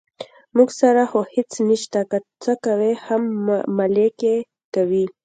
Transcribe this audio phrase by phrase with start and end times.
[0.55, 3.21] موږ سره خو هېڅ نشته، که څه کوي هم
[3.77, 4.37] ملک یې
[4.75, 5.05] کوي.